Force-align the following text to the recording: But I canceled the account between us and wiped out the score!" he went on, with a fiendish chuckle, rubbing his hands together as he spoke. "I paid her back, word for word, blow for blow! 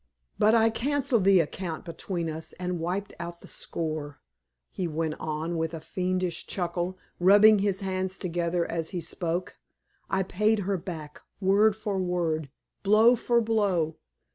But 0.39 0.55
I 0.55 0.71
canceled 0.71 1.25
the 1.25 1.41
account 1.41 1.85
between 1.85 2.27
us 2.27 2.53
and 2.53 2.79
wiped 2.79 3.13
out 3.19 3.41
the 3.41 3.47
score!" 3.47 4.19
he 4.71 4.87
went 4.87 5.13
on, 5.19 5.57
with 5.57 5.75
a 5.75 5.79
fiendish 5.79 6.47
chuckle, 6.47 6.97
rubbing 7.19 7.59
his 7.59 7.81
hands 7.81 8.17
together 8.17 8.65
as 8.65 8.89
he 8.89 8.99
spoke. 8.99 9.59
"I 10.09 10.23
paid 10.23 10.61
her 10.61 10.77
back, 10.79 11.21
word 11.39 11.75
for 11.75 11.99
word, 11.99 12.49
blow 12.81 13.15
for 13.15 13.41
blow! 13.41 13.97